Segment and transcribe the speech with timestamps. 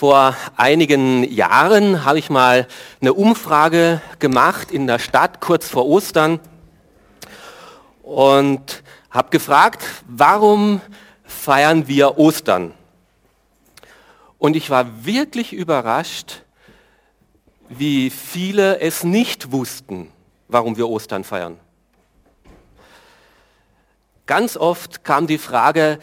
[0.00, 2.66] Vor einigen Jahren habe ich mal
[3.02, 6.40] eine Umfrage gemacht in der Stadt kurz vor Ostern
[8.02, 10.80] und habe gefragt, warum
[11.22, 12.72] feiern wir Ostern?
[14.38, 16.44] Und ich war wirklich überrascht,
[17.68, 20.10] wie viele es nicht wussten,
[20.48, 21.60] warum wir Ostern feiern.
[24.24, 25.98] Ganz oft kam die Frage,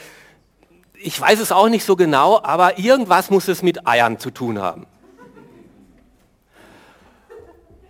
[1.01, 4.59] ich weiß es auch nicht so genau, aber irgendwas muss es mit Eiern zu tun
[4.59, 4.87] haben.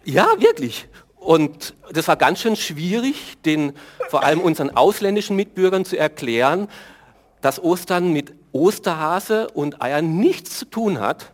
[0.03, 0.87] Ja, wirklich.
[1.15, 3.73] Und das war ganz schön schwierig, den
[4.09, 6.69] vor allem unseren ausländischen Mitbürgern zu erklären,
[7.41, 11.33] dass Ostern mit Osterhase und Eiern nichts zu tun hat,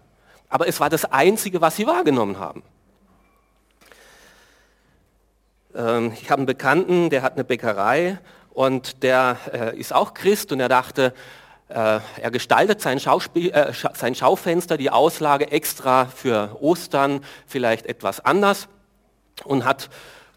[0.50, 2.64] aber es war das Einzige, was sie wahrgenommen haben.
[5.76, 8.20] Ähm, ich habe einen Bekannten, der hat eine Bäckerei
[8.52, 11.14] und der äh, ist auch Christ und er dachte,
[11.74, 18.68] er gestaltet sein, äh, sein Schaufenster, die Auslage extra für Ostern vielleicht etwas anders
[19.44, 19.90] und hat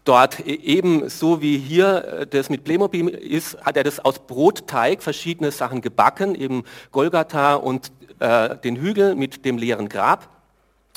[0.03, 4.19] dort e-, eben so wie hier äh, das mit Playmobil ist, hat er das aus
[4.19, 10.29] Brotteig verschiedene Sachen gebacken, eben Golgatha und äh, den Hügel mit dem leeren Grab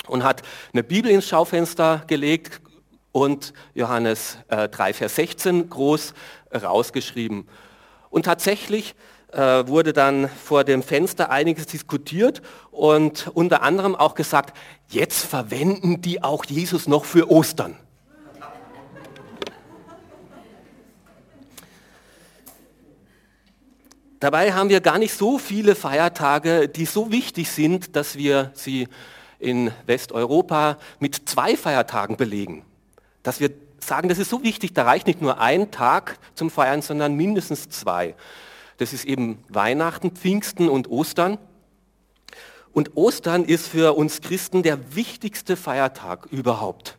[0.07, 2.61] und hat eine Bibel ins Schaufenster gelegt
[3.13, 6.15] und Johannes äh, 3, Vers 16 groß
[6.55, 7.49] rausgeschrieben.
[8.09, 8.95] Und tatsächlich
[9.33, 14.57] äh, wurde dann vor dem Fenster einiges diskutiert und unter anderem auch gesagt,
[14.89, 17.77] jetzt verwenden die auch Jesus noch für Ostern.
[24.21, 28.87] Dabei haben wir gar nicht so viele Feiertage, die so wichtig sind, dass wir sie
[29.39, 32.63] in Westeuropa mit zwei Feiertagen belegen.
[33.23, 33.51] Dass wir
[33.83, 37.71] sagen, das ist so wichtig, da reicht nicht nur ein Tag zum Feiern, sondern mindestens
[37.71, 38.15] zwei.
[38.81, 41.37] Das ist eben Weihnachten, Pfingsten und Ostern.
[42.73, 46.97] Und Ostern ist für uns Christen der wichtigste Feiertag überhaupt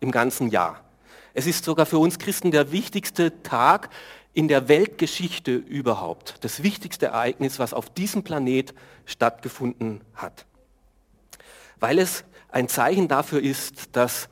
[0.00, 0.84] im ganzen Jahr.
[1.32, 3.88] Es ist sogar für uns Christen der wichtigste Tag
[4.34, 6.34] in der Weltgeschichte überhaupt.
[6.42, 8.74] Das wichtigste Ereignis, was auf diesem Planet
[9.06, 10.44] stattgefunden hat.
[11.80, 14.28] Weil es ein Zeichen dafür ist, dass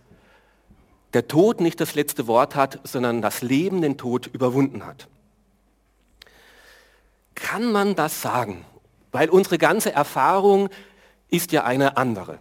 [1.14, 5.08] der Tod nicht das letzte Wort hat, sondern das Leben den Tod überwunden hat.
[7.52, 8.64] Kann man das sagen?
[9.10, 10.70] Weil unsere ganze Erfahrung
[11.28, 12.38] ist ja eine andere.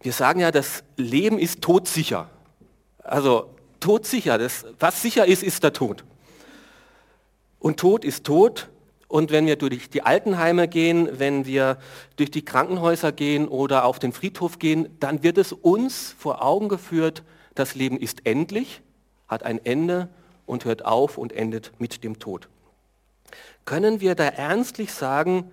[0.00, 2.28] Wir sagen ja, das Leben ist todsicher.
[2.98, 4.36] Also todsicher.
[4.36, 6.02] Das, was sicher ist, ist der Tod.
[7.60, 8.68] Und Tod ist Tod.
[9.06, 11.78] Und wenn wir durch die Altenheime gehen, wenn wir
[12.16, 16.68] durch die Krankenhäuser gehen oder auf den Friedhof gehen, dann wird es uns vor Augen
[16.68, 17.22] geführt,
[17.54, 18.82] das Leben ist endlich,
[19.28, 20.08] hat ein Ende
[20.46, 22.48] und hört auf und endet mit dem Tod.
[23.68, 25.52] Können wir da ernstlich sagen,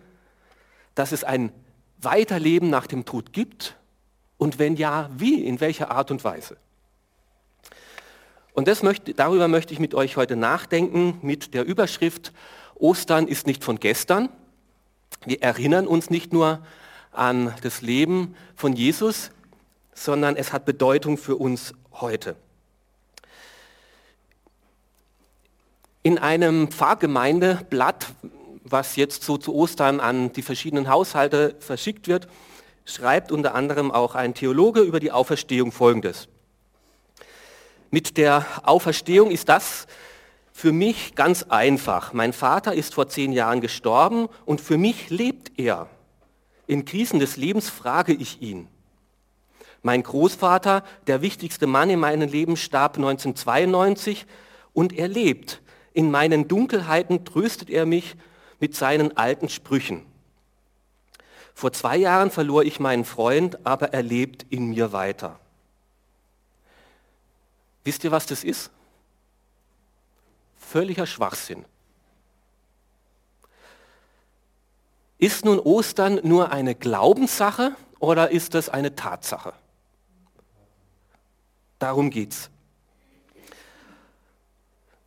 [0.96, 1.52] dass es ein
[1.98, 3.76] Weiterleben nach dem Tod gibt?
[4.38, 6.56] Und wenn ja, wie, in welcher Art und Weise?
[8.54, 12.32] Und möchte, darüber möchte ich mit euch heute nachdenken mit der Überschrift
[12.76, 14.30] Ostern ist nicht von gestern.
[15.26, 16.66] Wir erinnern uns nicht nur
[17.12, 19.32] an das Leben von Jesus,
[19.94, 22.38] sondern es hat Bedeutung für uns heute.
[26.06, 28.14] In einem Pfarrgemeindeblatt,
[28.64, 32.28] was jetzt so zu Ostern an die verschiedenen Haushalte verschickt wird,
[32.86, 36.28] schreibt unter anderem auch ein Theologe über die Auferstehung Folgendes.
[37.90, 39.88] Mit der Auferstehung ist das
[40.52, 42.14] für mich ganz einfach.
[42.14, 45.90] Mein Vater ist vor zehn Jahren gestorben und für mich lebt er.
[46.68, 48.68] In Krisen des Lebens frage ich ihn.
[49.82, 54.28] Mein Großvater, der wichtigste Mann in meinem Leben, starb 1992
[54.72, 55.64] und er lebt.
[55.96, 58.18] In meinen Dunkelheiten tröstet er mich
[58.60, 60.06] mit seinen alten Sprüchen.
[61.54, 65.40] Vor zwei Jahren verlor ich meinen Freund, aber er lebt in mir weiter.
[67.86, 68.72] Wisst ihr, was das ist?
[70.58, 71.64] Völliger Schwachsinn.
[75.18, 79.54] Ist nun Ostern nur eine Glaubenssache oder ist das eine Tatsache?
[81.80, 82.50] Darum geht's.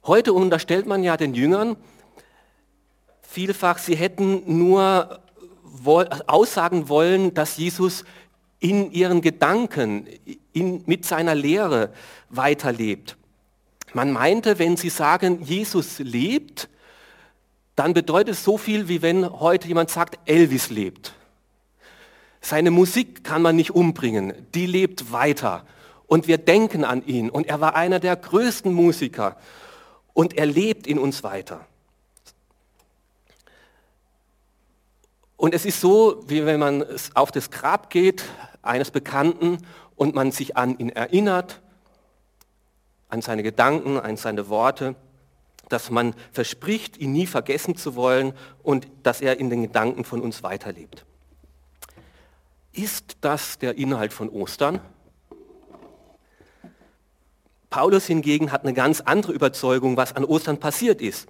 [0.09, 1.77] Heute unterstellt man ja den Jüngern
[3.21, 5.21] vielfach, sie hätten nur
[6.27, 8.07] aussagen wollen, dass Jesus
[8.59, 10.07] in ihren Gedanken,
[10.55, 11.93] in, mit seiner Lehre
[12.31, 13.19] weiterlebt.
[13.93, 16.71] Man meinte, wenn sie sagen, Jesus lebt,
[17.77, 21.13] dann bedeutet es so viel, wie wenn heute jemand sagt, Elvis lebt.
[22.41, 25.67] Seine Musik kann man nicht umbringen, die lebt weiter.
[26.07, 27.29] Und wir denken an ihn.
[27.29, 29.37] Und er war einer der größten Musiker
[30.19, 31.65] und er lebt in uns weiter.
[35.37, 36.85] Und es ist so, wie wenn man
[37.15, 38.25] auf das Grab geht
[38.61, 39.59] eines Bekannten
[39.95, 41.61] und man sich an ihn erinnert,
[43.09, 44.97] an seine Gedanken, an seine Worte,
[45.69, 48.33] dass man verspricht, ihn nie vergessen zu wollen
[48.65, 51.05] und dass er in den Gedanken von uns weiterlebt.
[52.73, 54.81] Ist das der Inhalt von Ostern?
[57.71, 61.29] Paulus hingegen hat eine ganz andere Überzeugung, was an Ostern passiert ist.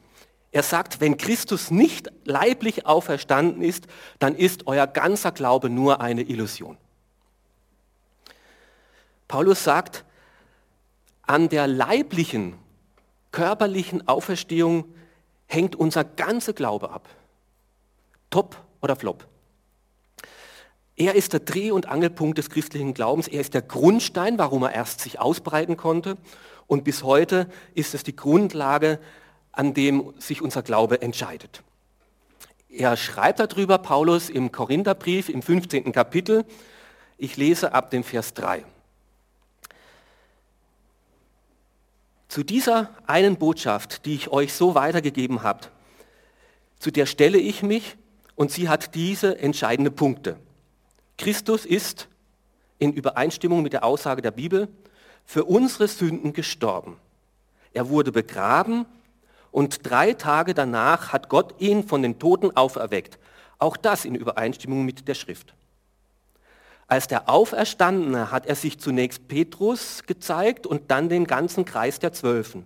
[0.50, 3.86] Er sagt, wenn Christus nicht leiblich auferstanden ist,
[4.18, 6.78] dann ist euer ganzer Glaube nur eine Illusion.
[9.26, 10.04] Paulus sagt,
[11.22, 12.54] an der leiblichen,
[13.30, 14.86] körperlichen Auferstehung
[15.46, 17.08] hängt unser ganzer Glaube ab.
[18.30, 19.26] Top oder flop.
[20.98, 23.28] Er ist der Dreh- und Angelpunkt des christlichen Glaubens.
[23.28, 26.16] Er ist der Grundstein, warum er erst sich ausbreiten konnte.
[26.66, 28.98] Und bis heute ist es die Grundlage
[29.52, 31.62] an dem sich unser Glaube entscheidet.
[32.68, 35.90] Er schreibt darüber, Paulus, im Korintherbrief im 15.
[35.92, 36.44] Kapitel.
[37.16, 38.64] Ich lese ab dem Vers 3.
[42.28, 45.66] Zu dieser einen Botschaft, die ich euch so weitergegeben habe,
[46.78, 47.96] zu der stelle ich mich
[48.36, 50.36] und sie hat diese entscheidenden Punkte.
[51.18, 52.08] Christus ist
[52.78, 54.68] in Übereinstimmung mit der Aussage der Bibel
[55.24, 56.96] für unsere Sünden gestorben.
[57.74, 58.86] Er wurde begraben
[59.50, 63.18] und drei Tage danach hat Gott ihn von den Toten auferweckt.
[63.58, 65.54] Auch das in Übereinstimmung mit der Schrift.
[66.86, 72.12] Als der Auferstandene hat er sich zunächst Petrus gezeigt und dann den ganzen Kreis der
[72.12, 72.64] Zwölfen.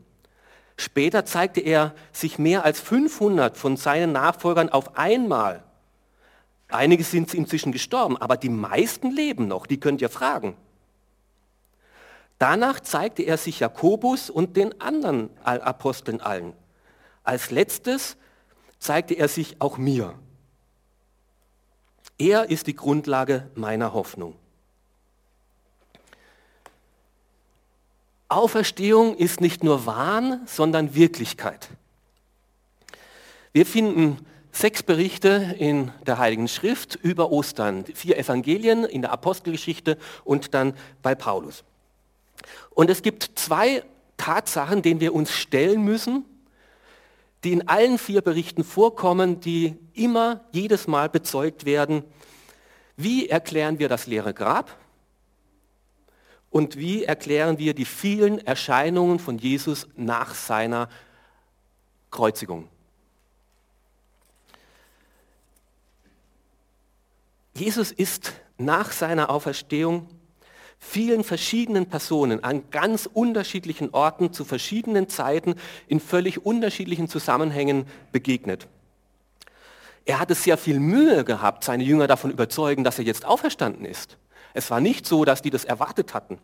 [0.77, 5.65] Später zeigte er sich mehr als 500 von seinen Nachfolgern auf einmal.
[6.73, 10.57] Einige sind inzwischen gestorben, aber die meisten leben noch, die könnt ihr fragen.
[12.39, 16.55] Danach zeigte er sich Jakobus und den anderen Aposteln allen.
[17.25, 18.17] Als letztes
[18.79, 20.15] zeigte er sich auch mir.
[22.19, 24.35] Er ist die Grundlage meiner Hoffnung.
[28.29, 31.69] Auferstehung ist nicht nur Wahn, sondern Wirklichkeit.
[33.53, 39.99] Wir finden sechs Berichte in der Heiligen Schrift über Ostern, vier Evangelien in der Apostelgeschichte
[40.25, 41.65] und dann bei Paulus.
[42.71, 43.83] Und es gibt zwei
[44.19, 46.25] Tatsachen, denen wir uns stellen müssen,
[47.45, 52.05] die in allen vier Berichten vorkommen, die immer, jedes Mal bezeugt werden.
[52.97, 54.79] Wie erklären wir das leere Grab?
[56.51, 60.89] Und wie erklären wir die vielen Erscheinungen von Jesus nach seiner
[62.11, 62.69] Kreuzigung?
[67.55, 70.09] Jesus ist nach seiner Auferstehung
[70.79, 75.55] vielen verschiedenen Personen an ganz unterschiedlichen Orten zu verschiedenen Zeiten
[75.87, 78.67] in völlig unterschiedlichen Zusammenhängen begegnet.
[80.05, 84.19] Er hatte sehr viel Mühe gehabt, seine Jünger davon überzeugen, dass er jetzt auferstanden ist.
[84.55, 86.39] Es war nicht so, dass die das erwartet hatten,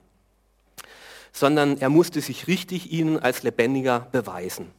[1.32, 4.70] sondern er musste sich richtig ihnen als Lebendiger beweisen.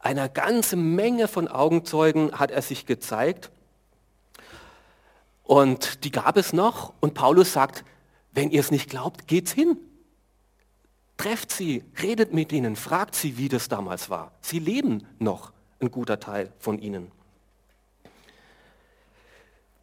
[0.00, 3.50] Einer ganzen Menge von Augenzeugen hat er sich gezeigt
[5.48, 7.82] und die gab es noch und Paulus sagt,
[8.32, 9.78] wenn ihr es nicht glaubt, geht's hin.
[11.16, 14.32] Trefft sie, redet mit ihnen, fragt sie, wie das damals war.
[14.42, 17.10] Sie leben noch, ein guter Teil von ihnen.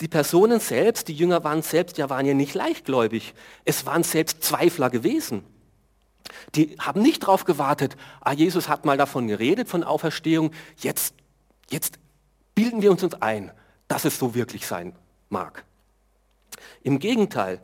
[0.01, 3.33] Die Personen selbst, die Jünger waren selbst, ja waren ja nicht leichtgläubig.
[3.65, 5.43] Es waren selbst Zweifler gewesen.
[6.53, 11.15] Die haben nicht darauf gewartet, ah, Jesus hat mal davon geredet, von Auferstehung, jetzt,
[11.71, 11.97] jetzt
[12.53, 13.51] bilden wir uns uns ein,
[13.87, 14.95] dass es so wirklich sein
[15.29, 15.65] mag.
[16.83, 17.61] Im Gegenteil,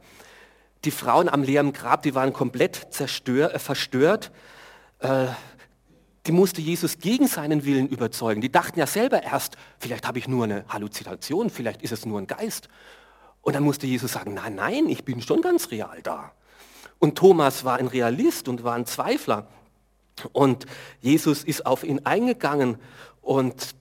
[0.83, 4.31] die Frauen am leeren Grab, die waren komplett zerstör, äh, verstört.
[4.99, 5.27] Äh,
[6.27, 8.41] die musste Jesus gegen seinen Willen überzeugen.
[8.41, 12.19] Die dachten ja selber erst, vielleicht habe ich nur eine Halluzination, vielleicht ist es nur
[12.19, 12.69] ein Geist.
[13.41, 16.31] Und dann musste Jesus sagen, nein, nein, ich bin schon ganz real da.
[16.99, 19.47] Und Thomas war ein Realist und war ein Zweifler.
[20.31, 20.67] Und
[20.99, 22.77] Jesus ist auf ihn eingegangen
[23.21, 23.75] und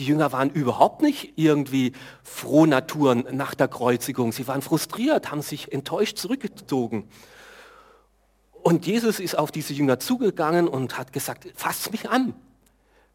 [0.00, 1.92] die Jünger waren überhaupt nicht irgendwie
[2.24, 4.32] Frohnaturen nach der Kreuzigung.
[4.32, 7.06] Sie waren frustriert, haben sich enttäuscht zurückgezogen.
[8.62, 12.32] Und Jesus ist auf diese Jünger zugegangen und hat gesagt, fasst mich an,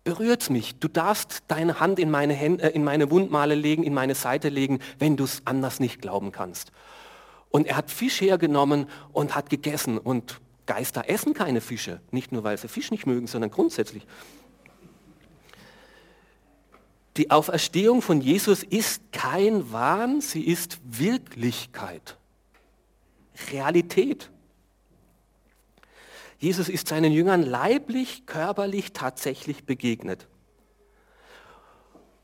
[0.03, 0.75] berührt mich.
[0.75, 4.79] Du darfst deine Hand in meine, Hände, in meine Wundmale legen, in meine Seite legen,
[4.99, 6.71] wenn du es anders nicht glauben kannst.
[7.49, 9.97] Und er hat Fisch hergenommen und hat gegessen.
[9.97, 14.05] Und Geister essen keine Fische, nicht nur weil sie Fisch nicht mögen, sondern grundsätzlich.
[17.17, 22.17] Die Auferstehung von Jesus ist kein Wahn, sie ist Wirklichkeit,
[23.51, 24.29] Realität.
[26.37, 30.27] Jesus ist seinen Jüngern leiblich, körperlich tatsächlich begegnet.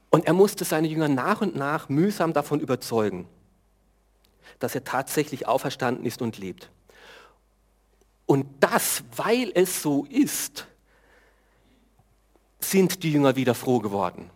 [0.09, 3.29] Und er musste seine Jünger nach und nach mühsam davon überzeugen,
[4.59, 6.69] dass er tatsächlich auferstanden ist und lebt.
[8.25, 10.67] Und das, weil es so ist,
[12.59, 14.29] sind die Jünger wieder froh geworden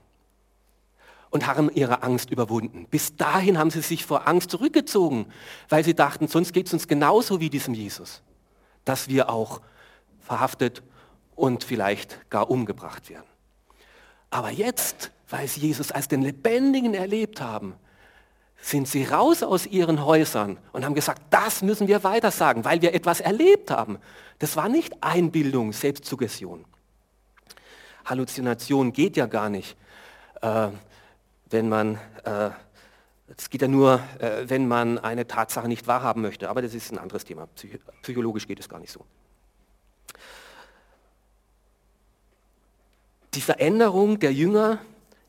[1.29, 2.88] und haben ihre Angst überwunden.
[2.89, 5.27] Bis dahin haben sie sich vor Angst zurückgezogen,
[5.70, 8.22] weil sie dachten, sonst geht es uns genauso wie diesem Jesus,
[8.86, 9.62] dass wir auch
[10.20, 10.84] verhaftet
[11.36, 13.25] und vielleicht gar umgebracht werden.
[14.29, 17.75] Aber jetzt, weil sie Jesus als den Lebendigen erlebt haben,
[18.58, 22.94] sind sie raus aus ihren Häusern und haben gesagt, das müssen wir weitersagen, weil wir
[22.94, 24.00] etwas erlebt haben.
[24.39, 26.65] Das war nicht Einbildung, Selbstsuggestion.
[28.05, 29.77] Halluzination geht ja gar nicht,
[30.41, 30.70] äh,
[31.56, 31.96] wenn man,
[32.26, 32.50] äh,
[33.38, 36.50] es geht ja nur, äh, wenn man eine Tatsache nicht wahrhaben möchte.
[36.50, 37.48] Aber das ist ein anderes Thema.
[37.56, 39.06] Psych psychologisch geht es gar nicht so.
[43.34, 44.80] Die Veränderung der Jünger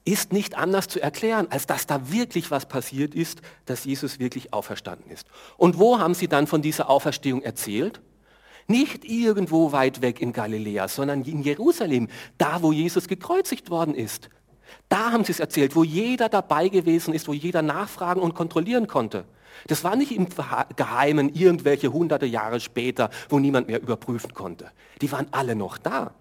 [0.04, 4.52] ist nicht anders zu erklären, als dass da wirklich was passiert ist, dass Jesus wirklich
[4.52, 5.28] auferstanden ist.
[5.56, 8.00] Und wo haben sie dann von dieser Auferstehung erzählt?
[8.66, 14.28] Nicht irgendwo weit weg in Galiläa, sondern in Jerusalem, da wo Jesus gekreuzigt worden ist.
[14.88, 18.86] Da haben sie es erzählt, wo jeder dabei gewesen ist, wo jeder nachfragen und kontrollieren
[18.86, 19.24] konnte.
[19.66, 20.28] Das war nicht im
[20.76, 24.70] Geheimen irgendwelche hunderte Jahre später, wo niemand mehr überprüfen konnte.
[25.00, 26.14] Die waren alle noch da.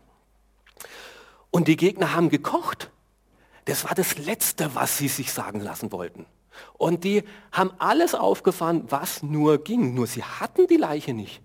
[1.51, 2.89] Und die Gegner haben gekocht.
[3.65, 6.25] Das war das Letzte, was sie sich sagen lassen wollten.
[6.73, 9.93] Und die haben alles aufgefahren, was nur ging.
[9.93, 11.41] Nur sie hatten die Leiche nicht.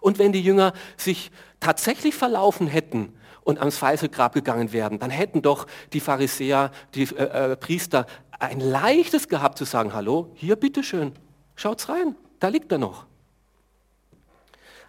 [0.00, 3.14] Und wenn die Jünger sich tatsächlich verlaufen hätten
[3.44, 8.06] und ans falsche Grab gegangen wären, dann hätten doch die Pharisäer, die äh, äh, Priester
[8.38, 11.12] ein leichtes gehabt zu sagen, hallo, hier bitteschön,
[11.54, 13.06] schaut's rein, da liegt er noch.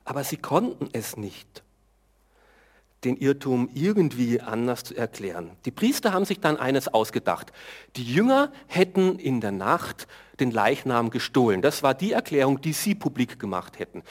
[0.06, 1.64] Aber sie konnten es nicht
[3.04, 5.52] den Irrtum irgendwie anders zu erklären.
[5.66, 7.52] Die Priester haben sich dann eines ausgedacht.
[7.96, 10.08] Die Jünger hätten in der Nacht
[10.40, 11.62] den Leichnam gestohlen.
[11.62, 14.04] Das war die Erklärung, die sie publik gemacht hätten.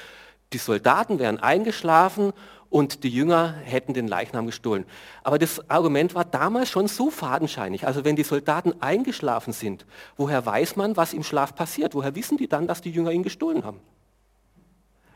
[0.52, 2.32] Die Soldaten wären eingeschlafen
[2.72, 4.86] und die Jünger hätten den Leichnam gestohlen.
[5.22, 7.86] Aber das Argument war damals schon so fadenscheinig.
[7.86, 9.84] Also wenn die Soldaten eingeschlafen sind,
[10.16, 11.94] woher weiß man, was im Schlaf passiert?
[11.94, 13.78] Woher wissen die dann, dass die Jünger ihn gestohlen haben?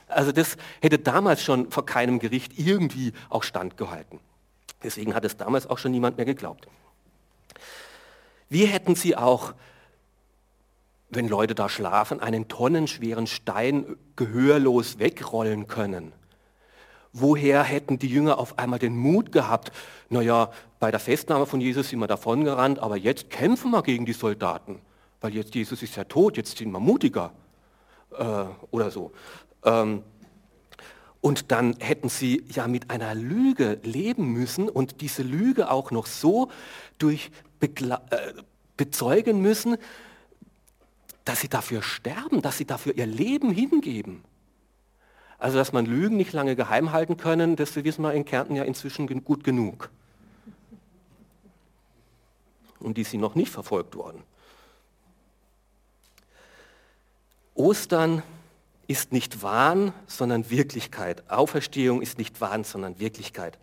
[0.07, 4.21] Also das hätte damals schon vor keinem Gericht irgendwie auch standgehalten.
[4.83, 6.69] Deswegen hat es damals auch schon niemand mehr geglaubt.
[8.51, 9.55] Wie hätten sie auch,
[11.09, 16.13] wenn Leute da schlafen, einen tonnenschweren Stein gehörlos wegrollen können?
[17.13, 19.73] Woher hätten die Jünger auf einmal den Mut gehabt,
[20.11, 24.13] naja, bei der Festnahme von Jesus sind wir davongerannt, aber jetzt kämpfen wir gegen die
[24.13, 24.81] Soldaten,
[25.21, 27.33] weil jetzt Jesus ist ja tot, jetzt sind wir mutiger
[28.19, 29.13] äh, oder so.
[29.65, 30.03] Ähm,
[31.21, 36.07] und dann hätten sie ja mit einer Lüge leben müssen und diese Lüge auch noch
[36.07, 36.51] so
[36.99, 37.97] durch äh,
[38.77, 39.77] bezeugen müssen,
[41.25, 44.23] dass sie dafür sterben, dass sie dafür ihr Leben hingeben.
[45.39, 48.65] Also dass man Lügen nicht lange geheim halten können, das wissen wir in Kärnten ja
[48.65, 49.91] inzwischen gut genug.
[52.81, 54.23] Und die sind noch nicht verfolgt worden.
[57.55, 58.23] Ostern
[58.87, 61.29] ist nicht Wahn, sondern Wirklichkeit.
[61.31, 63.59] Auferstehung ist nicht Wahn, sondern Wirklichkeit.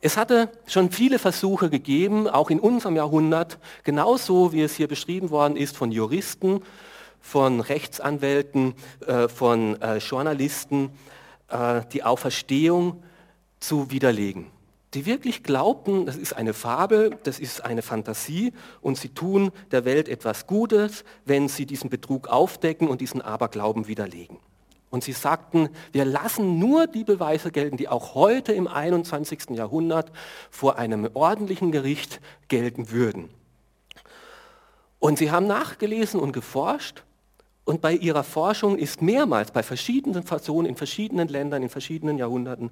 [0.00, 5.30] Es hatte schon viele Versuche gegeben, auch in unserem Jahrhundert, genauso wie es hier beschrieben
[5.30, 6.62] worden ist von Juristen,
[7.24, 8.74] von Rechtsanwälten,
[9.06, 10.90] äh, von äh, Journalisten,
[11.48, 13.02] äh, die Auferstehung
[13.58, 14.50] zu widerlegen
[14.94, 19.84] die wirklich glaubten, das ist eine Fabel, das ist eine Fantasie und sie tun der
[19.84, 24.38] Welt etwas Gutes, wenn sie diesen Betrug aufdecken und diesen Aberglauben widerlegen.
[24.90, 29.50] Und sie sagten, wir lassen nur die Beweise gelten, die auch heute im 21.
[29.50, 30.12] Jahrhundert
[30.50, 33.30] vor einem ordentlichen Gericht gelten würden.
[35.00, 37.02] Und sie haben nachgelesen und geforscht
[37.64, 42.70] und bei ihrer Forschung ist mehrmals bei verschiedenen Personen in verschiedenen Ländern, in verschiedenen Jahrhunderten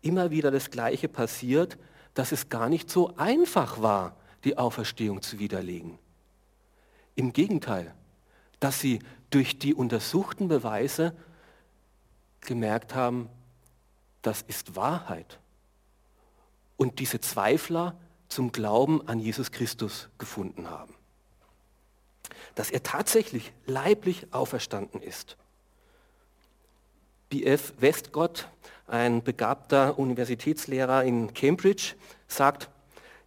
[0.00, 1.76] immer wieder das Gleiche passiert,
[2.14, 5.98] dass es gar nicht so einfach war, die Auferstehung zu widerlegen.
[7.16, 7.92] Im Gegenteil,
[8.60, 11.14] dass sie durch die untersuchten Beweise
[12.40, 13.28] gemerkt haben,
[14.22, 15.40] das ist Wahrheit.
[16.76, 17.96] Und diese Zweifler
[18.28, 20.97] zum Glauben an Jesus Christus gefunden haben
[22.58, 25.36] dass er tatsächlich leiblich auferstanden ist.
[27.28, 27.74] B.F.
[27.78, 28.48] Westgott,
[28.88, 31.94] ein begabter Universitätslehrer in Cambridge,
[32.26, 32.68] sagt,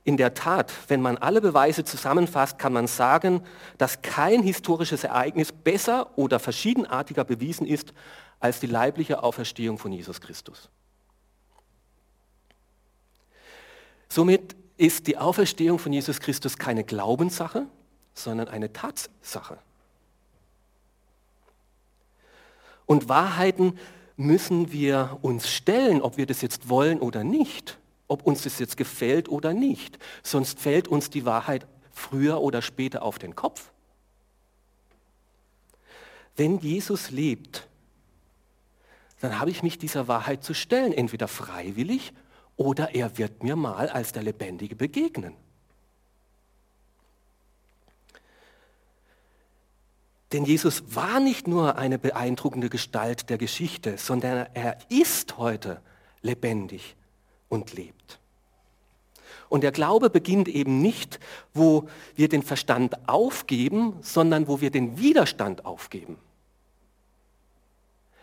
[0.04, 3.42] in der Tat, wenn man alle Beweise zusammenfasst, kann man sagen,
[3.78, 7.94] dass kein historisches Ereignis besser oder verschiedenartiger bewiesen ist
[8.42, 10.68] als die leibliche Auferstehung von Jesus Christus.
[14.10, 17.68] Somit ist die Auferstehung von Jesus Christus keine Glaubenssache,
[18.14, 19.58] sondern eine Tatsache.
[22.86, 23.78] Und Wahrheiten
[24.18, 28.78] müssen wir uns stellen, ob wir das jetzt wollen oder nicht, ob uns das jetzt
[28.78, 29.98] gefällt oder nicht.
[30.24, 33.72] Sonst fällt uns die Wahrheit früher oder später auf den Kopf.
[36.36, 37.68] Wenn Jesus lebt,
[39.20, 42.14] dann habe ich mich dieser Wahrheit zu stellen, entweder freiwillig
[42.58, 45.36] oder er wird mir mal als der Lebendige begegnen.
[50.32, 55.82] Denn Jesus war nicht nur eine beeindruckende Gestalt der Geschichte, sondern er ist heute
[56.22, 56.96] lebendig
[57.50, 58.20] und lebt.
[59.50, 61.20] Und der Glaube beginnt eben nicht,
[61.54, 66.18] wo wir den Verstand aufgeben, sondern wo wir den Widerstand aufgeben.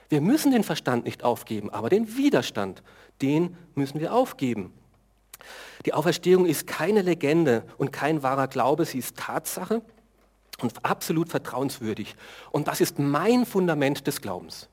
[0.08, 2.82] Wir müssen den Verstand nicht aufgeben, aber den Widerstand,
[3.20, 4.72] den müssen wir aufgeben.
[5.84, 9.82] Die Auferstehung ist keine Legende und kein wahrer Glaube, sie ist Tatsache
[10.60, 12.16] und absolut vertrauenswürdig.
[12.50, 14.68] Und das ist mein Fundament des Glaubens.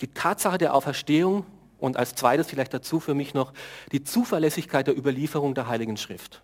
[0.00, 1.46] Die Tatsache der Auferstehung
[1.78, 3.52] und als zweites vielleicht dazu für mich noch
[3.92, 6.42] die Zuverlässigkeit der Überlieferung der Heiligen Schrift.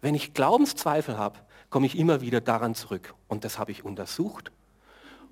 [0.00, 1.38] Wenn ich Glaubenszweifel habe,
[1.70, 3.14] komme ich immer wieder daran zurück.
[3.26, 4.52] Und das habe ich untersucht.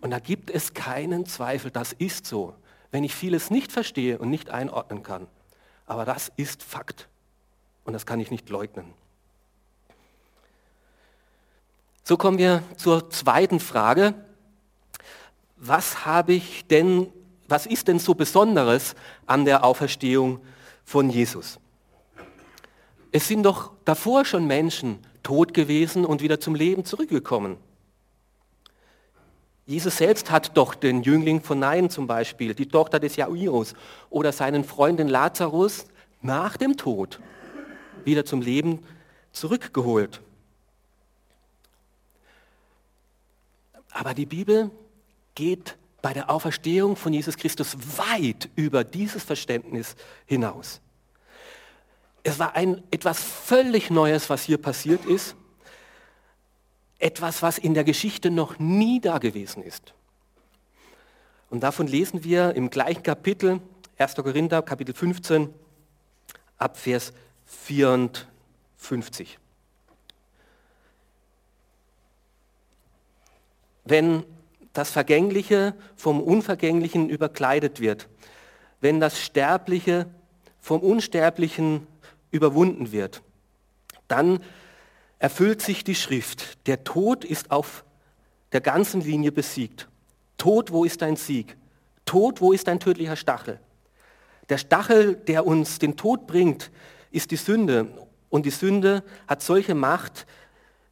[0.00, 2.54] Und da gibt es keinen Zweifel, das ist so.
[2.90, 5.26] Wenn ich vieles nicht verstehe und nicht einordnen kann.
[5.86, 7.08] Aber das ist Fakt.
[7.84, 8.92] Und das kann ich nicht leugnen.
[12.08, 14.14] So kommen wir zur zweiten Frage.
[15.56, 17.08] Was habe ich denn,
[17.48, 18.94] was ist denn so Besonderes
[19.26, 20.38] an der Auferstehung
[20.84, 21.58] von Jesus?
[23.10, 27.56] Es sind doch davor schon Menschen tot gewesen und wieder zum Leben zurückgekommen.
[29.64, 33.74] Jesus selbst hat doch den Jüngling von Nain zum Beispiel, die Tochter des Jairus
[34.10, 35.86] oder seinen Freundin Lazarus
[36.22, 37.18] nach dem Tod
[38.04, 38.86] wieder zum Leben
[39.32, 40.20] zurückgeholt.
[43.90, 44.70] Aber die Bibel
[45.34, 49.96] geht bei der Auferstehung von Jesus Christus weit über dieses Verständnis
[50.26, 50.80] hinaus.
[52.22, 55.36] Es war ein etwas völlig Neues, was hier passiert ist.
[56.98, 59.94] Etwas, was in der Geschichte noch nie da gewesen ist.
[61.50, 63.60] Und davon lesen wir im gleichen Kapitel,
[63.98, 64.14] 1.
[64.16, 65.52] Korinther, Kapitel 15,
[66.58, 67.12] ab Vers
[67.46, 69.38] 54.
[73.86, 74.24] wenn
[74.72, 78.08] das Vergängliche vom Unvergänglichen überkleidet wird,
[78.80, 80.06] wenn das Sterbliche
[80.60, 81.86] vom Unsterblichen
[82.30, 83.22] überwunden wird,
[84.08, 84.40] dann
[85.18, 86.66] erfüllt sich die Schrift.
[86.66, 87.84] Der Tod ist auf
[88.52, 89.88] der ganzen Linie besiegt.
[90.36, 91.56] Tod, wo ist dein Sieg?
[92.04, 93.58] Tod, wo ist dein tödlicher Stachel?
[94.48, 96.70] Der Stachel, der uns den Tod bringt,
[97.10, 97.88] ist die Sünde.
[98.28, 100.26] Und die Sünde hat solche Macht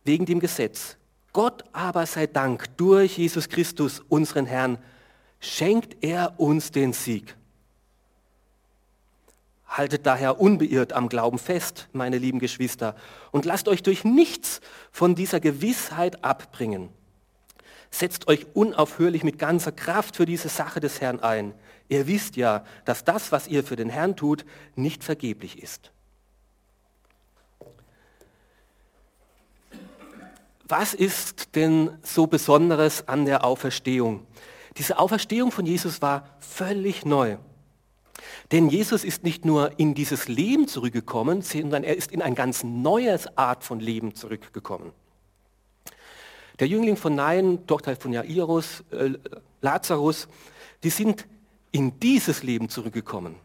[0.04, 0.96] wegen dem Gesetz.
[1.35, 4.79] Gott aber sei Dank, durch Jesus Christus, unseren Herrn,
[5.40, 7.37] schenkt er uns den Sieg.
[9.66, 12.94] Haltet daher unbeirrt am Glauben fest, meine lieben Geschwister,
[13.33, 14.61] und lasst euch durch nichts
[14.92, 16.88] von dieser Gewissheit abbringen.
[17.90, 21.53] Setzt euch unaufhörlich mit ganzer Kraft für diese Sache des Herrn ein.
[21.88, 25.90] Ihr wisst ja, dass das, was ihr für den Herrn tut, nicht vergeblich ist.
[30.66, 34.27] Was ist denn so Besonderes an der Auferstehung?
[34.77, 37.37] Diese Auferstehung von Jesus war völlig neu.
[38.53, 42.64] Denn Jesus ist nicht nur in dieses Leben zurückgekommen, sondern er ist in ein ganz
[42.64, 44.92] neues Art von Leben zurückgekommen.
[46.61, 49.11] Der Jüngling von Nain, Tochter von Jairus, äh,
[49.61, 50.29] Lazarus,
[50.83, 51.27] die sind
[51.72, 53.37] in dieses Leben zurückgekommen.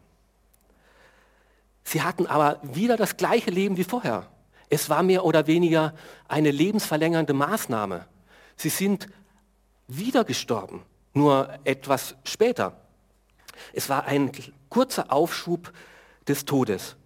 [1.82, 4.28] Sie hatten aber wieder das gleiche Leben wie vorher.
[4.70, 5.94] Es war mehr oder weniger
[6.28, 8.06] eine lebensverlängernde Maßnahme.
[8.56, 9.08] Sie sind
[9.88, 12.80] wieder gestorben, nur etwas später.
[13.74, 14.30] Es war ein
[14.68, 15.72] kurzer Aufschub
[16.28, 16.96] des Todes.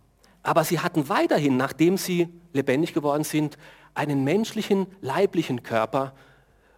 [0.42, 3.56] Aber sie hatten weiterhin, nachdem sie lebendig geworden sind,
[3.94, 6.12] einen menschlichen, leiblichen Körper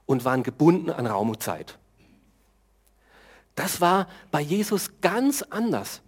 [0.06, 1.78] und waren gebunden an Raum und Zeit.
[3.56, 6.00] Das war bei Jesus ganz anders.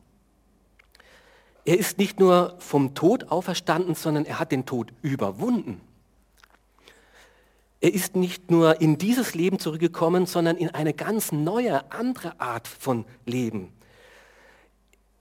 [1.69, 5.83] Er ist nicht nur vom Tod auferstanden, sondern er hat den Tod überwunden.
[7.83, 12.67] Er ist nicht nur in dieses Leben zurückgekommen, sondern in eine ganz neue, andere Art
[12.67, 13.71] von Leben.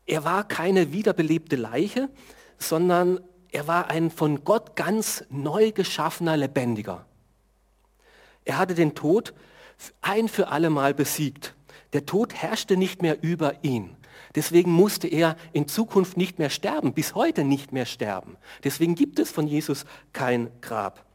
[0.06, 2.08] Er war keine wiederbelebte Leiche,
[2.58, 3.20] sondern
[3.52, 7.06] er war ein von Gott ganz neu geschaffener Lebendiger.
[8.46, 9.34] Er hatte den Tod
[10.00, 11.56] ein für alle Mal besiegt.
[11.92, 13.97] Der Tod herrschte nicht mehr über ihn.
[14.36, 18.38] Deswegen musste er in Zukunft nicht mehr sterben, bis heute nicht mehr sterben.
[18.64, 21.06] Deswegen gibt es von Jesus kein Grab.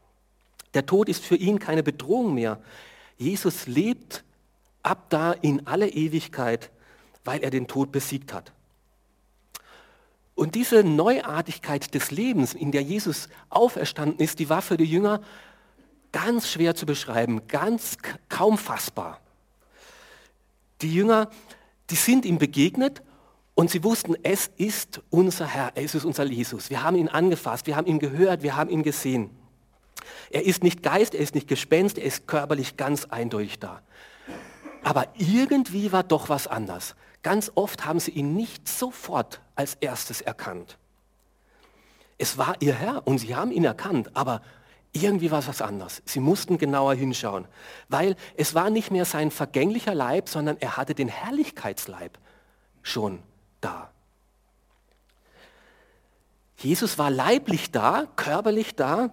[0.73, 2.59] Der Tod ist für ihn keine Bedrohung mehr.
[3.17, 4.23] Jesus lebt
[4.81, 6.71] ab da in alle Ewigkeit,
[7.23, 8.51] weil er den Tod besiegt hat.
[10.35, 15.21] Und diese Neuartigkeit des Lebens, in der Jesus auferstanden ist, die war für die Jünger
[16.11, 17.97] ganz schwer zu beschreiben, ganz
[18.29, 19.19] kaum fassbar.
[20.81, 21.29] Die Jünger,
[21.89, 23.01] die sind ihm begegnet
[23.55, 26.69] und sie wussten, es ist unser Herr, es ist unser Jesus.
[26.69, 29.29] Wir haben ihn angefasst, wir haben ihn gehört, wir haben ihn gesehen.
[30.29, 33.81] Er ist nicht Geist, er ist nicht Gespenst, er ist körperlich ganz eindeutig da.
[34.83, 36.95] Aber irgendwie war doch was anders.
[37.21, 40.77] Ganz oft haben sie ihn nicht sofort als erstes erkannt.
[42.17, 44.41] Es war ihr Herr und sie haben ihn erkannt, aber
[44.93, 46.01] irgendwie war es was anderes.
[46.05, 47.47] Sie mussten genauer hinschauen,
[47.89, 52.17] weil es war nicht mehr sein vergänglicher Leib, sondern er hatte den Herrlichkeitsleib
[52.83, 53.19] schon
[53.59, 53.89] da.
[56.57, 59.09] Jesus war leiblich da, körperlich da,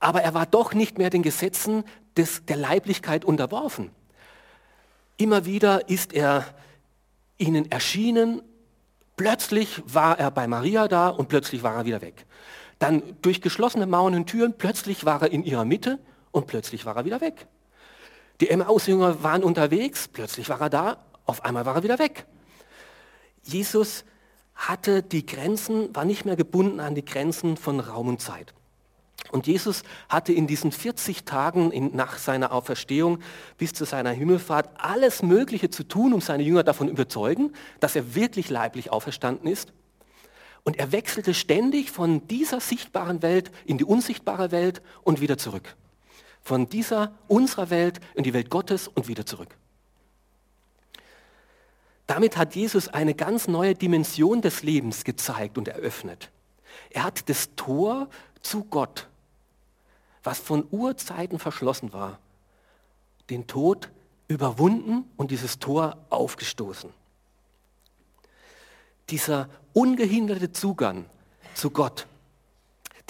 [0.00, 1.84] aber er war doch nicht mehr den Gesetzen
[2.16, 3.90] des, der Leiblichkeit unterworfen.
[5.16, 6.44] Immer wieder ist er
[7.38, 8.42] ihnen erschienen,
[9.16, 12.26] plötzlich war er bei Maria da und plötzlich war er wieder weg.
[12.82, 16.00] Dann durch geschlossene Mauern und Türen, plötzlich war er in ihrer Mitte
[16.32, 17.46] und plötzlich war er wieder weg.
[18.40, 22.26] Die Emmaus-Jünger waren unterwegs, plötzlich war er da, auf einmal war er wieder weg.
[23.44, 24.04] Jesus
[24.56, 28.52] hatte die Grenzen, war nicht mehr gebunden an die Grenzen von Raum und Zeit.
[29.30, 33.20] Und Jesus hatte in diesen 40 Tagen in, nach seiner Auferstehung
[33.58, 38.16] bis zu seiner Himmelfahrt alles Mögliche zu tun, um seine Jünger davon überzeugen, dass er
[38.16, 39.72] wirklich leiblich auferstanden ist.
[40.64, 45.76] Und er wechselte ständig von dieser sichtbaren Welt in die unsichtbare Welt und wieder zurück.
[46.42, 49.56] Von dieser unserer Welt in die Welt Gottes und wieder zurück.
[52.06, 56.30] Damit hat Jesus eine ganz neue Dimension des Lebens gezeigt und eröffnet.
[56.90, 58.08] Er hat das Tor
[58.40, 59.08] zu Gott
[60.22, 62.18] was von Urzeiten verschlossen war,
[63.30, 63.90] den Tod
[64.28, 66.90] überwunden und dieses Tor aufgestoßen.
[69.12, 71.04] Dieser ungehinderte Zugang
[71.54, 72.06] zu Gott,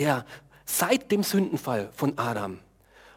[0.01, 0.27] der
[0.65, 2.59] seit dem Sündenfall von Adam,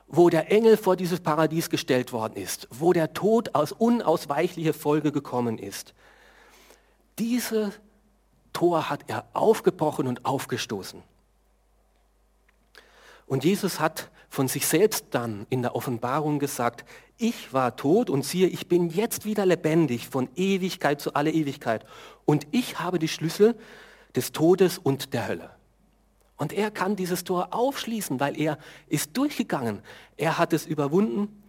[0.08, 5.12] wo der Engel vor dieses Paradies gestellt worden ist, wo der Tod aus unausweichlicher Folge
[5.12, 5.95] gekommen ist,
[7.17, 7.71] dieses
[8.54, 11.02] Tor hat er aufgebrochen und aufgestoßen.
[13.26, 16.86] Und Jesus hat von sich selbst dann in der Offenbarung gesagt,
[17.17, 21.86] ich war tot und siehe, ich bin jetzt wieder lebendig von Ewigkeit zu aller Ewigkeit.
[22.26, 23.58] Und ich habe die Schlüssel
[24.13, 25.50] des Todes und der Hölle.
[26.36, 28.58] Und er kann dieses Tor aufschließen, weil er
[28.89, 29.80] ist durchgegangen.
[30.17, 31.41] Er hat es überwunden,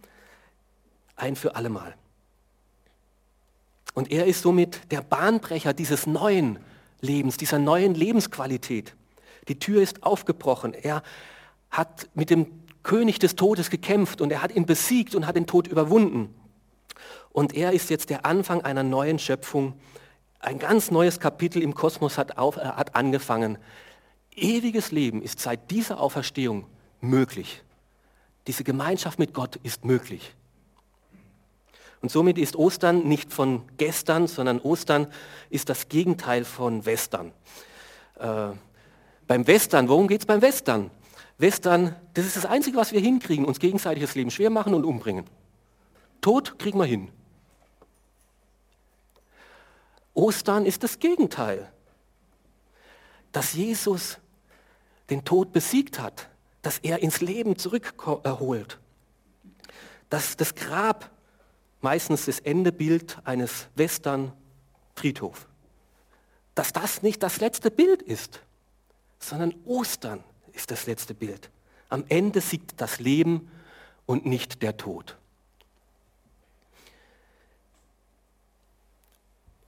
[1.17, 1.93] ein für allemal.
[3.93, 6.57] Und er ist somit der Bahnbrecher dieses neuen
[7.01, 8.95] Lebens, dieser neuen Lebensqualität.
[9.49, 10.73] Die Tür ist aufgebrochen.
[10.73, 11.03] Er
[11.69, 12.47] hat mit dem
[12.83, 16.33] König des Todes gekämpft und er hat ihn besiegt und hat den Tod überwunden.
[17.29, 19.73] Und er ist jetzt der Anfang einer neuen Schöpfung.
[20.39, 23.57] Ein ganz neues Kapitel im Kosmos hat, auf, hat angefangen.
[24.35, 26.65] Ewiges Leben ist seit dieser Auferstehung
[27.01, 27.63] möglich.
[28.47, 30.33] Diese Gemeinschaft mit Gott ist möglich.
[32.01, 35.07] Und somit ist Ostern nicht von gestern, sondern Ostern
[35.49, 37.33] ist das Gegenteil von Western.
[38.19, 38.49] Äh,
[39.27, 40.91] beim Western, worum geht es beim Western?
[41.37, 44.85] Western, das ist das Einzige, was wir hinkriegen, uns gegenseitig das Leben schwer machen und
[44.85, 45.25] umbringen.
[46.21, 47.09] Tod kriegen wir hin.
[50.13, 51.71] Ostern ist das Gegenteil.
[53.31, 54.17] Dass Jesus
[55.11, 56.27] den Tod besiegt hat,
[56.63, 58.79] dass er ins Leben zurückholt.
[60.09, 61.11] Dass das Grab
[61.81, 65.47] meistens das Endebild eines Western-Friedhof.
[66.55, 68.41] Dass das nicht das letzte Bild ist,
[69.19, 70.23] sondern Ostern
[70.57, 71.49] ist das letzte Bild.
[71.87, 73.49] Am Ende siegt das Leben
[74.05, 75.15] und nicht der Tod.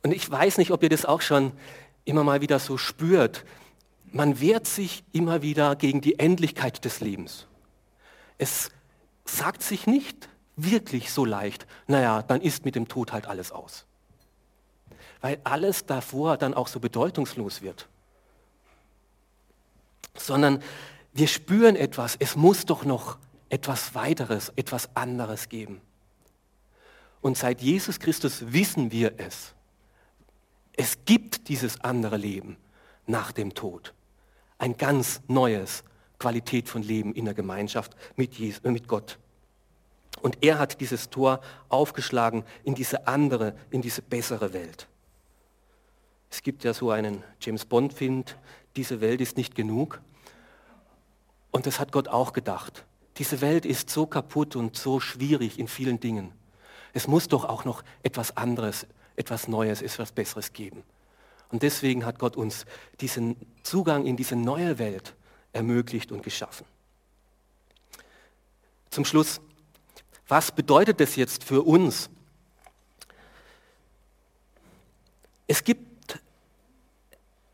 [0.04, 1.52] Und ich weiß nicht, ob ihr das auch schon
[2.06, 3.45] immer mal wieder so spürt.
[4.12, 7.45] Man wehrt sich immer wieder gegen die Endlichkeit des Lebens.
[8.38, 8.71] Es
[9.25, 13.86] sagt sich nicht wirklich so leicht, naja, dann ist mit dem Tod halt alles aus.
[15.21, 17.88] Weil alles davor dann auch so bedeutungslos wird
[20.19, 20.62] sondern
[21.13, 23.17] wir spüren etwas, es muss doch noch
[23.49, 25.82] etwas weiteres, etwas anderes geben.
[27.21, 29.53] Und seit Jesus Christus wissen wir es.
[30.73, 32.58] Es gibt dieses andere Leben
[33.05, 33.93] nach dem Tod.
[34.58, 35.84] Ein ganz neues
[36.19, 39.17] Qualität von Leben in der Gemeinschaft mit, Jesus, mit Gott.
[40.21, 44.88] Und er hat dieses Tor aufgeschlagen in diese andere, in diese bessere Welt.
[46.43, 48.25] gibt ja so einen James Bond-Film,
[48.75, 50.01] diese Welt ist nicht genug.
[51.51, 52.85] Und das hat Gott auch gedacht.
[53.17, 56.31] Diese Welt ist so kaputt und so schwierig in vielen Dingen.
[56.93, 60.83] Es muss doch auch noch etwas anderes, etwas Neues, etwas Besseres geben.
[61.51, 62.65] Und deswegen hat Gott uns
[63.01, 65.15] diesen Zugang in diese neue Welt
[65.51, 66.65] ermöglicht und geschaffen.
[68.89, 69.41] Zum Schluss,
[70.27, 72.09] was bedeutet das jetzt für uns?
[75.47, 76.19] Es gibt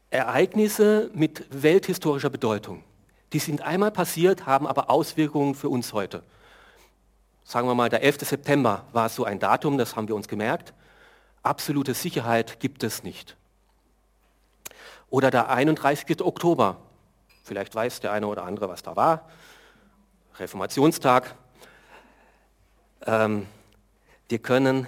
[0.09, 2.83] Ereignisse mit welthistorischer Bedeutung.
[3.35, 6.23] Die sind einmal passiert, haben aber Auswirkungen für uns heute.
[7.43, 8.21] Sagen wir mal, der 11.
[8.21, 10.73] September war so ein Datum, das haben wir uns gemerkt.
[11.43, 13.35] Absolute Sicherheit gibt es nicht.
[15.09, 16.21] Oder der 31.
[16.21, 16.77] Oktober.
[17.43, 19.27] Vielleicht weiß der eine oder andere, was da war.
[20.39, 21.35] Reformationstag.
[23.05, 23.47] Ähm,
[24.29, 24.87] wir können,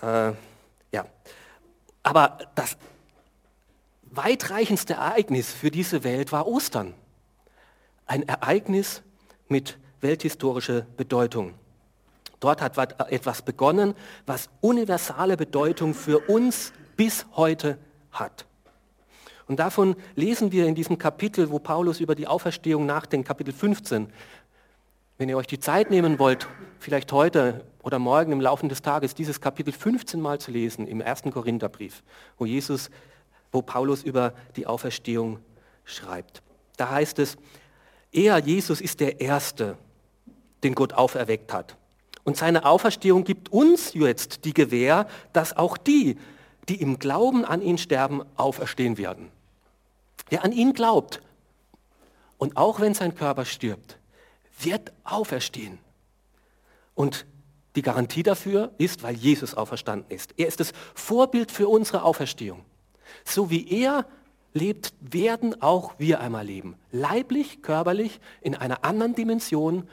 [0.00, 0.30] äh,
[0.92, 1.06] ja,
[2.04, 2.76] aber das
[4.04, 6.94] weitreichendste Ereignis für diese Welt war Ostern.
[8.08, 9.02] Ein Ereignis
[9.48, 11.52] mit welthistorischer Bedeutung.
[12.40, 12.78] Dort hat
[13.10, 13.94] etwas begonnen,
[14.24, 17.76] was universale Bedeutung für uns bis heute
[18.10, 18.46] hat.
[19.46, 24.08] Und davon lesen wir in diesem Kapitel, wo Paulus über die Auferstehung nachdenkt, Kapitel 15.
[25.18, 26.46] Wenn ihr euch die Zeit nehmen wollt,
[26.78, 31.02] vielleicht heute oder morgen im Laufe des Tages dieses Kapitel 15 mal zu lesen im
[31.02, 32.02] ersten Korintherbrief,
[32.38, 32.88] wo Jesus,
[33.52, 35.40] wo Paulus über die Auferstehung
[35.84, 36.42] schreibt.
[36.78, 37.36] Da heißt es,
[38.12, 39.76] er, Jesus, ist der Erste,
[40.62, 41.76] den Gott auferweckt hat.
[42.24, 46.18] Und seine Auferstehung gibt uns jetzt die Gewähr, dass auch die,
[46.68, 49.30] die im Glauben an ihn sterben, auferstehen werden.
[50.28, 51.22] Wer an ihn glaubt
[52.36, 53.98] und auch wenn sein Körper stirbt,
[54.60, 55.78] wird auferstehen.
[56.94, 57.26] Und
[57.76, 60.34] die Garantie dafür ist, weil Jesus auferstanden ist.
[60.36, 62.64] Er ist das Vorbild für unsere Auferstehung.
[63.24, 64.04] So wie er
[64.52, 66.76] lebt, werden auch wir einmal leben.
[66.90, 69.88] Leiblich, körperlich, in einer anderen Dimension,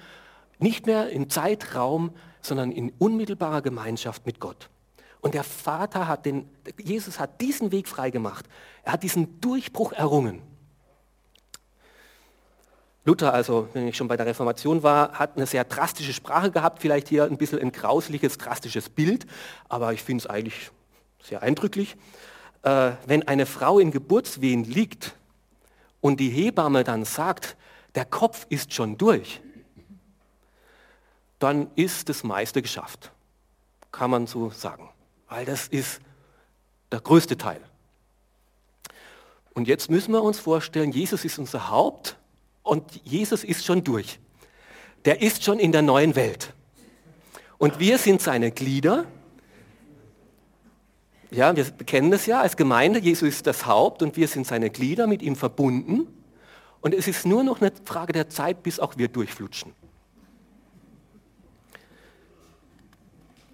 [0.59, 4.69] nicht mehr in Zeitraum, sondern in unmittelbarer Gemeinschaft mit Gott.
[5.21, 6.47] Und der Vater hat den,
[6.81, 8.45] Jesus hat diesen Weg freigemacht.
[8.83, 10.41] Er hat diesen Durchbruch errungen.
[13.05, 16.79] Luther, also wenn ich schon bei der Reformation war, hat eine sehr drastische Sprache gehabt,
[16.79, 19.27] vielleicht hier ein bisschen ein grausliches, drastisches Bild,
[19.69, 20.71] aber ich finde es eigentlich
[21.21, 21.97] sehr eindrücklich.
[22.65, 25.15] Äh, wenn eine Frau in Geburtswehen liegt
[26.01, 27.55] und die Hebamme dann sagt,
[27.95, 29.41] der Kopf ist schon durch,
[31.39, 33.11] dann ist das meiste geschafft.
[33.93, 34.89] Kann man so sagen
[35.35, 35.99] weil das ist
[36.91, 37.59] der größte Teil.
[39.53, 42.17] Und jetzt müssen wir uns vorstellen, Jesus ist unser Haupt
[42.63, 44.19] und Jesus ist schon durch.
[45.05, 46.53] Der ist schon in der neuen Welt.
[47.57, 49.05] Und wir sind seine Glieder.
[51.31, 52.99] Ja, wir kennen das ja als Gemeinde.
[52.99, 56.07] Jesus ist das Haupt und wir sind seine Glieder, mit ihm verbunden.
[56.81, 59.73] Und es ist nur noch eine Frage der Zeit, bis auch wir durchflutschen.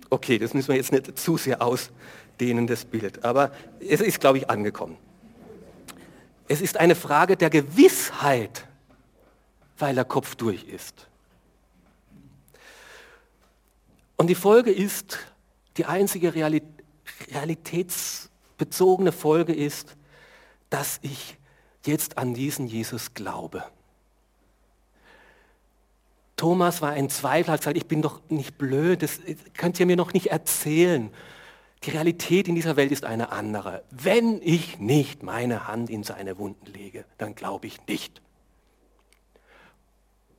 [0.09, 4.39] Okay, das müssen wir jetzt nicht zu sehr ausdehnen, das Bild, aber es ist, glaube
[4.39, 4.97] ich, angekommen.
[6.49, 8.67] Es ist eine Frage der Gewissheit,
[9.79, 11.07] weil der Kopf durch ist.
[14.17, 15.19] Und die Folge ist,
[15.77, 16.35] die einzige
[17.29, 19.95] realitätsbezogene Folge ist,
[20.69, 21.37] dass ich
[21.85, 23.63] jetzt an diesen Jesus glaube.
[26.37, 29.19] Thomas war ein Zweifler, hat gesagt, ich bin doch nicht blöd, das
[29.55, 31.11] könnt ihr mir noch nicht erzählen.
[31.83, 33.83] Die Realität in dieser Welt ist eine andere.
[33.91, 38.21] Wenn ich nicht meine Hand in seine Wunden lege, dann glaube ich nicht.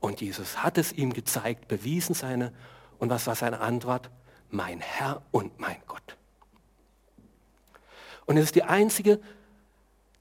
[0.01, 2.53] Und Jesus hat es ihm gezeigt, bewiesen seine,
[2.99, 4.11] und was war seine Antwort?
[4.51, 6.17] Mein Herr und mein Gott.
[8.27, 9.21] Und es ist die einzige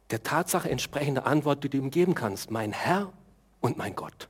[0.09, 2.51] der Tatsache entsprechende Antwort, die du ihm geben kannst.
[2.51, 3.11] Mein Herr
[3.61, 4.27] und mein Gott.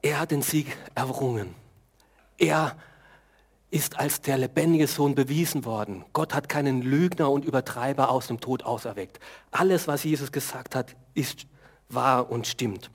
[0.00, 1.54] Er hat den Sieg errungen.
[2.38, 2.76] Er
[3.70, 6.04] ist als der lebendige Sohn bewiesen worden.
[6.14, 9.20] Gott hat keinen Lügner und Übertreiber aus dem Tod auserweckt.
[9.50, 11.46] Alles, was Jesus gesagt hat, ist
[11.90, 12.90] wahr und stimmt.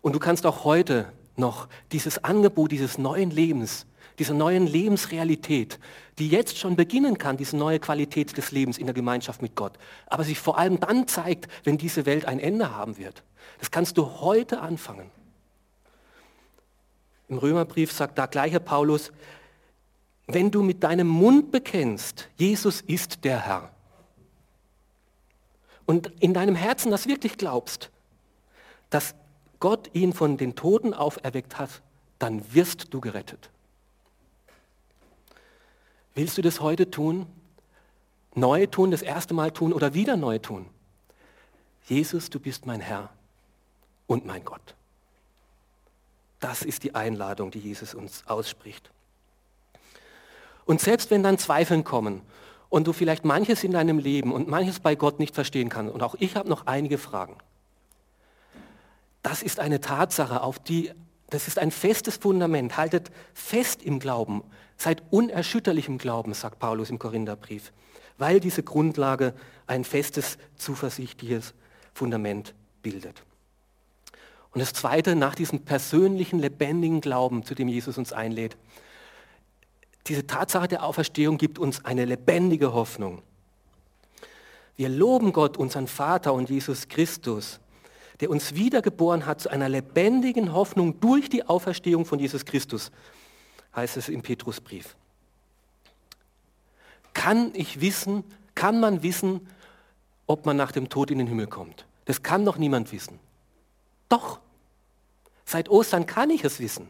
[0.00, 3.86] Und du kannst auch heute noch dieses Angebot dieses neuen Lebens,
[4.18, 5.78] dieser neuen Lebensrealität,
[6.18, 9.78] die jetzt schon beginnen kann, diese neue Qualität des Lebens in der Gemeinschaft mit Gott,
[10.06, 13.22] aber sich vor allem dann zeigt, wenn diese Welt ein Ende haben wird.
[13.60, 15.10] Das kannst du heute anfangen.
[17.28, 19.12] Im Römerbrief sagt da gleiche Paulus,
[20.26, 23.70] wenn du mit deinem Mund bekennst, Jesus ist der Herr,
[25.86, 27.90] und in deinem Herzen das wirklich glaubst,
[28.90, 29.14] dass
[29.60, 31.82] Gott ihn von den Toten auferweckt hat,
[32.18, 33.50] dann wirst du gerettet.
[36.14, 37.26] Willst du das heute tun?
[38.34, 40.66] Neu tun, das erste Mal tun oder wieder neu tun?
[41.86, 43.10] Jesus, du bist mein Herr
[44.06, 44.74] und mein Gott.
[46.40, 48.90] Das ist die Einladung, die Jesus uns ausspricht.
[50.66, 52.20] Und selbst wenn dann Zweifeln kommen
[52.68, 56.02] und du vielleicht manches in deinem Leben und manches bei Gott nicht verstehen kannst, und
[56.02, 57.36] auch ich habe noch einige Fragen,
[59.22, 60.90] das ist eine Tatsache, auf die,
[61.30, 62.76] das ist ein festes Fundament.
[62.76, 64.42] Haltet fest im Glauben,
[64.76, 67.72] seid unerschütterlich im Glauben, sagt Paulus im Korintherbrief,
[68.16, 69.34] weil diese Grundlage
[69.66, 71.54] ein festes, zuversichtliches
[71.92, 73.22] Fundament bildet.
[74.52, 78.56] Und das Zweite, nach diesem persönlichen, lebendigen Glauben, zu dem Jesus uns einlädt,
[80.06, 83.20] diese Tatsache der Auferstehung gibt uns eine lebendige Hoffnung.
[84.76, 87.60] Wir loben Gott, unseren Vater und Jesus Christus,
[88.20, 92.90] der uns wiedergeboren hat zu einer lebendigen Hoffnung durch die Auferstehung von Jesus Christus,
[93.74, 94.96] heißt es im Petrusbrief.
[97.14, 99.48] Kann ich wissen, kann man wissen,
[100.26, 101.86] ob man nach dem Tod in den Himmel kommt?
[102.04, 103.18] Das kann doch niemand wissen.
[104.08, 104.40] Doch,
[105.44, 106.88] seit Ostern kann ich es wissen.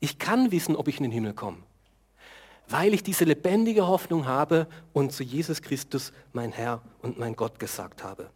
[0.00, 1.58] Ich kann wissen, ob ich in den Himmel komme,
[2.68, 7.58] weil ich diese lebendige Hoffnung habe und zu Jesus Christus, mein Herr und mein Gott,
[7.58, 8.30] gesagt habe.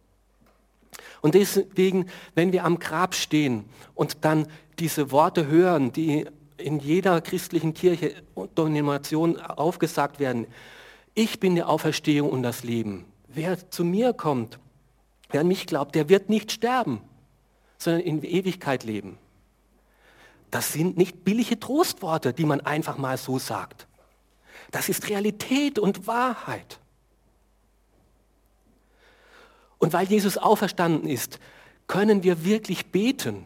[1.21, 4.47] Und deswegen, wenn wir am Grab stehen und dann
[4.79, 6.25] diese Worte hören, die
[6.57, 10.47] in jeder christlichen Kirche und Denomination aufgesagt werden,
[11.13, 13.05] ich bin die Auferstehung und das Leben.
[13.27, 14.59] Wer zu mir kommt,
[15.29, 17.01] wer an mich glaubt, der wird nicht sterben,
[17.77, 19.17] sondern in Ewigkeit leben.
[20.51, 23.87] Das sind nicht billige Trostworte, die man einfach mal so sagt.
[24.71, 26.79] Das ist Realität und Wahrheit.
[29.87, 31.39] Und weil Jesus auferstanden ist,
[31.87, 33.45] können wir wirklich beten.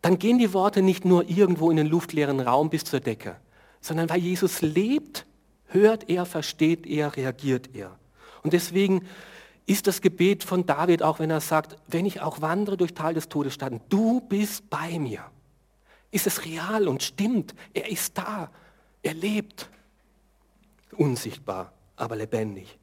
[0.00, 3.34] Dann gehen die Worte nicht nur irgendwo in den luftleeren Raum bis zur Decke,
[3.80, 5.26] sondern weil Jesus lebt,
[5.66, 7.98] hört er, versteht er, reagiert er.
[8.44, 9.08] Und deswegen
[9.66, 13.14] ist das Gebet von David, auch wenn er sagt, wenn ich auch wandere durch Tal
[13.14, 15.24] des Todes stand, du bist bei mir.
[16.12, 17.56] Ist es real und stimmt?
[17.74, 18.52] Er ist da.
[19.02, 19.68] Er lebt.
[20.92, 22.77] Unsichtbar, aber lebendig.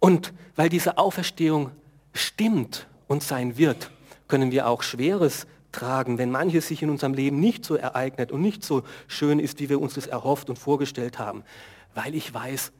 [0.00, 1.70] Und weil diese Auferstehung
[2.12, 3.90] stimmt und sein wird,
[4.28, 8.40] können wir auch Schweres tragen, wenn manches sich in unserem Leben nicht so ereignet und
[8.40, 11.44] nicht so schön ist, wie wir uns das erhofft und vorgestellt haben.
[11.94, 12.72] Weil ich weiß,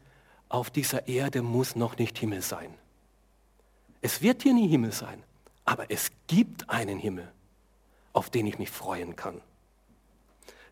[0.48, 2.72] auf dieser Erde muss noch nicht Himmel sein.
[4.00, 5.22] Es wird hier nie Himmel sein,
[5.64, 7.30] aber es gibt einen Himmel,
[8.12, 9.40] auf den ich mich freuen kann.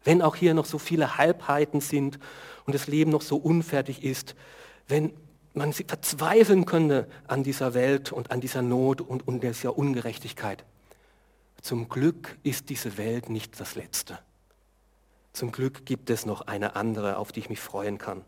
[0.05, 2.19] Wenn auch hier noch so viele Halbheiten sind
[2.65, 4.37] und das Leben noch so unfertig ist,
[4.87, 5.13] wenn
[5.57, 10.65] man verzweifeln könnte an dieser Welt und an dieser Not und, und dieser Ungerechtigkeit.
[11.63, 14.19] Zum Glück ist diese Welt nicht das Letzte.
[15.33, 18.23] Zum Glück gibt es noch eine andere, auf die ich mich freuen kann.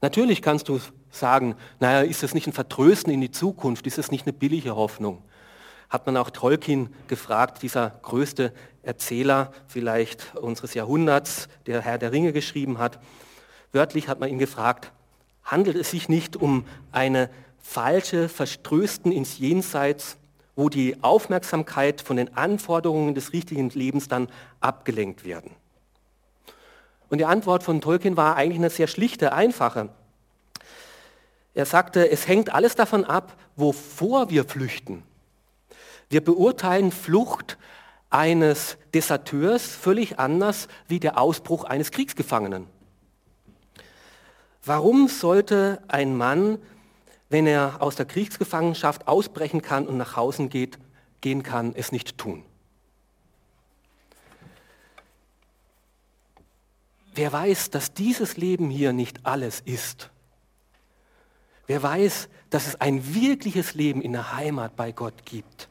[0.00, 3.86] Natürlich kannst du sagen, naja, ist das nicht ein Vertrösten in die Zukunft?
[3.86, 5.22] Ist das nicht eine billige Hoffnung?
[5.90, 12.32] Hat man auch Tolkien gefragt, dieser größte Erzähler vielleicht unseres Jahrhunderts, der Herr der Ringe
[12.32, 12.98] geschrieben hat.
[13.72, 14.92] Wörtlich hat man ihn gefragt,
[15.50, 17.28] handelt es sich nicht um eine
[17.60, 20.16] falsche Verströsten ins Jenseits,
[20.56, 24.28] wo die Aufmerksamkeit von den Anforderungen des richtigen Lebens dann
[24.60, 25.50] abgelenkt werden.
[27.08, 29.88] Und die Antwort von Tolkien war eigentlich eine sehr schlichte, einfache.
[31.54, 35.02] Er sagte, es hängt alles davon ab, wovor wir flüchten.
[36.08, 37.58] Wir beurteilen Flucht
[38.10, 42.66] eines Deserteurs völlig anders wie der Ausbruch eines Kriegsgefangenen.
[44.64, 46.58] Warum sollte ein Mann,
[47.28, 50.78] wenn er aus der Kriegsgefangenschaft ausbrechen kann und nach Hause geht,
[51.20, 52.44] gehen kann, es nicht tun?
[57.14, 60.10] Wer weiß, dass dieses Leben hier nicht alles ist?
[61.66, 65.68] Wer weiß, dass es ein wirkliches Leben in der Heimat bei Gott gibt?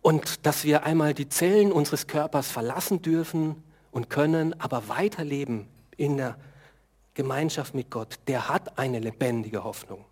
[0.00, 6.16] Und dass wir einmal die Zellen unseres Körpers verlassen dürfen und können aber weiterleben in
[6.16, 6.36] der
[7.14, 10.04] Gemeinschaft mit Gott, der hat eine lebendige Hoffnung.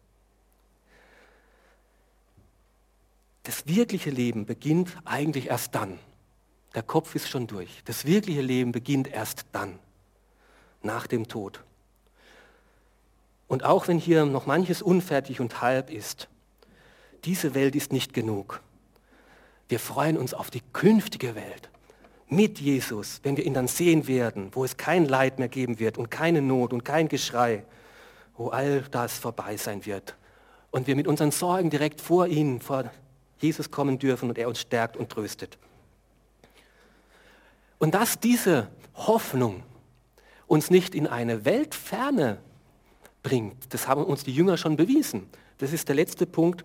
[3.45, 6.01] Das wirkliche Leben beginnt eigentlich erst dann.
[6.74, 7.83] Der Kopf ist schon durch.
[7.85, 9.79] Das wirkliche Leben beginnt erst dann,
[10.83, 11.62] nach dem Tod.
[13.47, 16.29] Und auch wenn hier noch manches unfertig und halb ist,
[17.24, 18.61] diese Welt ist nicht genug.
[19.68, 21.70] Wir freuen uns auf die künftige Welt
[22.29, 25.97] mit Jesus, wenn wir ihn dann sehen werden, wo es kein Leid mehr geben wird
[25.97, 27.64] und keine Not und kein Geschrei,
[28.37, 30.16] wo all das vorbei sein wird
[30.70, 32.91] und wir mit unseren Sorgen direkt vor ihn, vor
[33.39, 35.59] Jesus kommen dürfen und er uns stärkt und tröstet.
[37.79, 39.62] Und dass diese Hoffnung
[40.47, 42.39] uns nicht in eine Weltferne
[43.22, 45.29] bringt, das haben uns die Jünger schon bewiesen.
[45.59, 46.64] Das ist der letzte Punkt.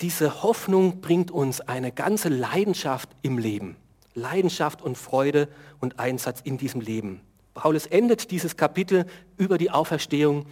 [0.00, 3.76] Diese Hoffnung bringt uns eine ganze Leidenschaft im Leben.
[4.20, 5.48] Leidenschaft und Freude
[5.80, 7.20] und Einsatz in diesem Leben.
[7.54, 9.06] Paulus endet dieses Kapitel
[9.36, 10.46] über die Auferstehung.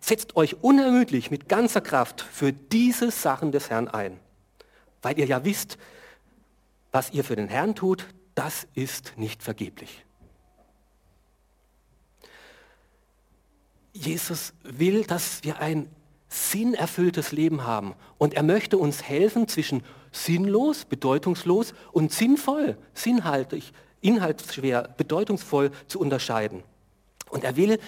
[0.00, 4.20] Setzt euch unermüdlich mit ganzer Kraft für diese Sachen des Herrn ein,
[5.02, 5.78] weil ihr ja wisst,
[6.92, 10.04] was ihr für den Herrn tut, das ist nicht vergeblich.
[13.92, 15.88] Jesus will, dass wir ein
[16.34, 24.94] sinnerfülltes Leben haben und er möchte uns helfen zwischen sinnlos, bedeutungslos und sinnvoll, sinnhaltig, inhaltsschwer,
[24.96, 26.64] bedeutungsvoll zu unterscheiden.
[27.30, 27.78] Und er will,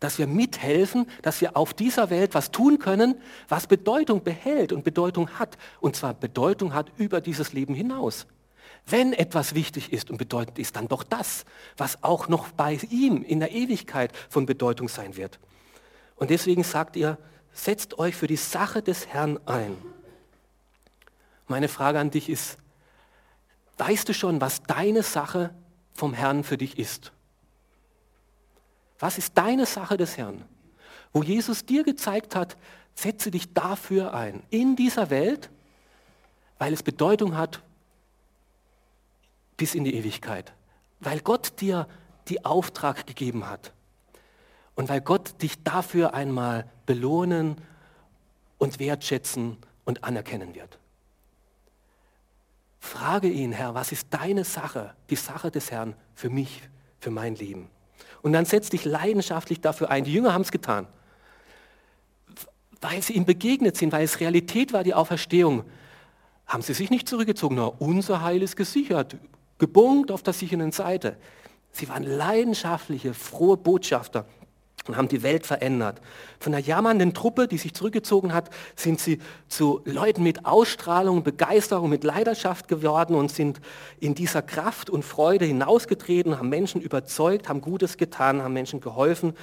[0.00, 3.16] dass wir mithelfen, dass wir auf dieser Welt was tun können,
[3.48, 5.58] was Bedeutung behält und Bedeutung hat.
[5.80, 8.26] Und zwar Bedeutung hat über dieses Leben hinaus.
[8.86, 11.44] Wenn etwas wichtig ist und bedeutend ist, dann doch das,
[11.76, 15.38] was auch noch bei ihm in der Ewigkeit von Bedeutung sein wird.
[16.16, 17.18] Und deswegen sagt ihr,
[17.58, 19.76] setzt euch für die Sache des Herrn ein.
[21.48, 22.58] Meine Frage an dich ist,
[23.78, 25.54] weißt du schon, was deine Sache
[25.94, 27.12] vom Herrn für dich ist?
[28.98, 30.44] Was ist deine Sache des Herrn?
[31.12, 32.56] Wo Jesus dir gezeigt hat,
[32.94, 35.50] setze dich dafür ein, in dieser Welt,
[36.58, 37.62] weil es Bedeutung hat
[39.56, 40.52] bis in die Ewigkeit.
[41.00, 41.88] Weil Gott dir
[42.28, 43.72] die Auftrag gegeben hat.
[44.78, 47.56] Und weil Gott dich dafür einmal belohnen
[48.58, 50.78] und wertschätzen und anerkennen wird.
[52.78, 56.62] Frage ihn, Herr, was ist deine Sache, die Sache des Herrn für mich,
[57.00, 57.68] für mein Leben?
[58.22, 60.04] Und dann setz dich leidenschaftlich dafür ein.
[60.04, 60.86] Die Jünger haben es getan,
[62.80, 65.64] weil sie ihm begegnet sind, weil es Realität war, die Auferstehung.
[66.46, 69.16] Haben sie sich nicht zurückgezogen, na, unser Heil ist gesichert
[69.58, 71.16] gebunkt auf der sicheren Seite.
[71.72, 74.24] Sie waren leidenschaftliche, frohe Botschafter
[74.88, 76.00] und haben die Welt verändert.
[76.40, 81.90] Von der jammernden Truppe, die sich zurückgezogen hat, sind sie zu Leuten mit Ausstrahlung, Begeisterung,
[81.90, 83.60] mit Leidenschaft geworden und sind
[84.00, 89.34] in dieser Kraft und Freude hinausgetreten, haben Menschen überzeugt, haben Gutes getan, haben Menschen geholfen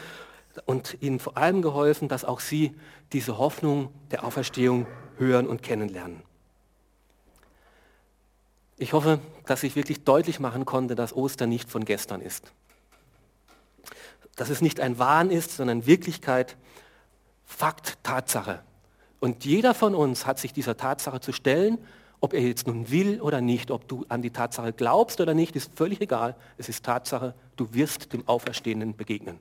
[0.65, 2.73] und ihnen vor allem geholfen, dass auch sie
[3.13, 4.87] diese Hoffnung der Auferstehung
[5.17, 6.23] hören und kennenlernen.
[8.77, 12.51] Ich hoffe, dass ich wirklich deutlich machen konnte, dass Ostern nicht von gestern ist.
[14.35, 16.57] Dass es nicht ein Wahn ist, sondern Wirklichkeit,
[17.45, 18.61] Fakt, Tatsache.
[19.19, 21.77] Und jeder von uns hat sich dieser Tatsache zu stellen,
[22.19, 25.55] ob er jetzt nun will oder nicht, ob du an die Tatsache glaubst oder nicht,
[25.55, 26.35] ist völlig egal.
[26.57, 29.39] Es ist Tatsache, du wirst dem Auferstehenden begegnen.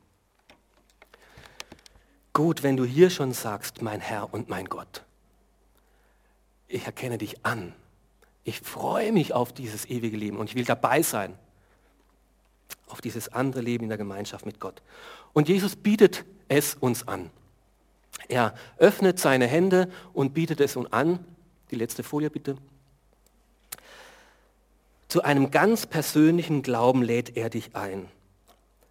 [2.33, 5.05] Gut, wenn du hier schon sagst, mein Herr und mein Gott,
[6.69, 7.75] ich erkenne dich an
[8.45, 11.35] ich freue mich auf dieses ewige Leben und ich will dabei sein.
[12.89, 14.83] Auf dieses andere Leben in der Gemeinschaft mit Gott.
[15.33, 17.31] Und Jesus bietet es uns an.
[18.29, 21.25] Er öffnet seine Hände und bietet es uns an.
[21.71, 22.57] Die letzte Folie bitte.
[25.09, 28.09] Zu einem ganz persönlichen Glauben lädt er dich ein,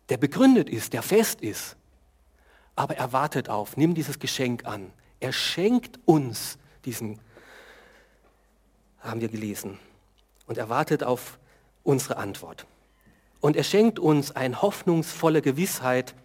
[0.10, 1.76] der begründet ist, der fest ist.
[2.76, 4.92] Aber er wartet auf, nimm dieses Geschenk an.
[5.20, 7.20] Er schenkt uns diesen
[9.04, 9.78] haben wir gelesen.
[10.48, 11.38] Und er wartet auf
[11.84, 12.66] unsere Antwort.
[13.44, 16.16] Und er schenkt uns eine hoffnungsvolle Gewissheit.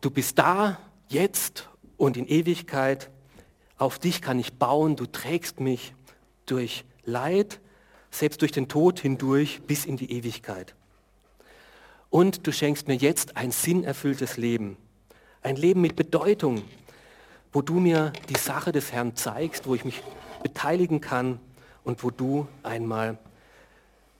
[0.00, 3.10] Du bist da, jetzt und in Ewigkeit.
[3.78, 4.96] Auf dich kann ich bauen.
[4.96, 5.94] Du trägst mich
[6.46, 7.60] durch Leid,
[8.10, 10.74] selbst durch den Tod hindurch bis in die Ewigkeit.
[12.10, 14.76] Und du schenkst mir jetzt ein sinnerfülltes Leben.
[15.42, 16.64] Ein Leben mit Bedeutung,
[17.52, 20.02] wo du mir die Sache des Herrn zeigst, wo ich mich
[20.42, 21.38] beteiligen kann
[21.84, 23.16] und wo du einmal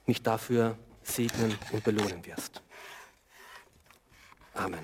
[0.06, 2.62] mich dafür segnen und belohnen wirst.
[4.54, 4.82] Amen.